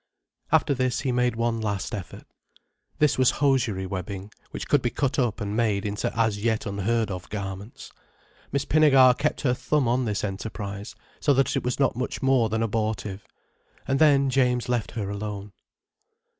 After 0.51 0.73
this, 0.73 1.01
he 1.01 1.11
made 1.11 1.35
one 1.35 1.61
last 1.61 1.93
effort. 1.93 2.23
This 2.97 3.19
was 3.19 3.29
hosiery 3.29 3.85
webbing, 3.85 4.31
which 4.49 4.67
could 4.67 4.81
be 4.81 4.89
cut 4.89 5.19
up 5.19 5.39
and 5.39 5.55
made 5.55 5.85
into 5.85 6.11
as 6.19 6.43
yet 6.43 6.65
unheard 6.65 7.11
of 7.11 7.29
garments. 7.29 7.91
Miss 8.51 8.65
Pinnegar 8.65 9.13
kept 9.19 9.41
her 9.41 9.53
thumb 9.53 9.87
on 9.87 10.05
this 10.05 10.23
enterprise, 10.23 10.95
so 11.19 11.35
that 11.35 11.55
it 11.55 11.63
was 11.63 11.79
not 11.79 11.95
much 11.95 12.19
more 12.23 12.49
than 12.49 12.63
abortive. 12.63 13.27
And 13.87 13.99
then 13.99 14.31
James 14.31 14.67
left 14.67 14.89
her 14.93 15.07
alone. 15.07 15.51